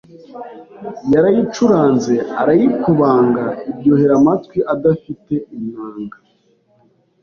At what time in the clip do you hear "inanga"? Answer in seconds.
5.57-6.17